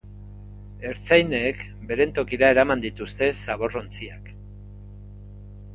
Ertzainek 0.91 1.61
beren 1.91 2.15
tokira 2.21 2.49
eraman 2.55 2.83
dituzte 2.87 3.29
zaborrontziak. 3.45 4.35